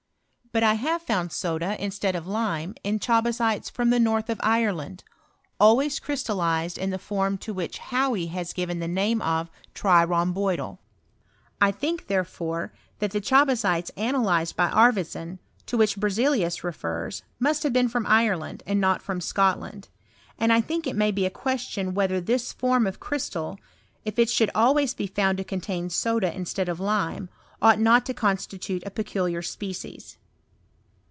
But 0.53 0.63
I 0.63 0.73
have 0.73 1.01
found 1.01 1.31
soda 1.31 1.81
instead 1.81 2.13
of 2.13 2.27
lime 2.27 2.75
in 2.83 2.99
chabasites 2.99 3.69
from 3.69 3.89
the 3.89 4.01
north 4.01 4.29
of 4.29 4.41
Ireland, 4.43 5.05
always 5.61 5.97
crystallized 5.97 6.77
in 6.77 6.89
the 6.89 6.99
form 6.99 7.37
to 7.37 7.53
which 7.53 7.77
Hauy 7.79 8.25
has 8.31 8.51
given 8.51 8.79
the 8.81 8.87
name 8.89 9.21
of 9.21 9.49
trirhomboidale, 9.73 10.79
I 11.61 11.71
think, 11.71 12.07
therefore, 12.07 12.73
that 12.99 13.11
the 13.11 13.21
chabasites 13.21 13.91
analyzed 13.95 14.57
by 14.57 14.69
Arfvedson, 14.69 15.39
to 15.67 15.77
which 15.77 15.97
Berzelius 15.97 16.65
refers, 16.65 17.23
must 17.39 17.63
have 17.63 17.71
been 17.71 17.87
from 17.87 18.05
Ireland, 18.05 18.61
and 18.67 18.81
not 18.81 19.01
from 19.01 19.21
Scotland; 19.21 19.87
and 20.37 20.51
I 20.51 20.59
think 20.59 20.85
it 20.85 20.97
may 20.97 21.11
be 21.11 21.25
a 21.25 21.29
question 21.29 21.93
whether, 21.93 22.19
this 22.19 22.51
form 22.51 22.85
of 22.85 22.99
crystal, 22.99 23.57
if 24.03 24.19
it 24.19 24.29
should 24.29 24.51
always 24.53 24.93
be 24.93 25.07
found 25.07 25.37
to 25.37 25.45
contain 25.45 25.89
soda 25.89 26.35
instead 26.35 26.67
of 26.67 26.81
lime, 26.81 27.29
ought 27.61 27.79
not 27.79 28.05
to 28.07 28.13
constitute 28.13 28.83
a 28.85 28.91
peculiar 28.91 29.41
species. 29.41 30.17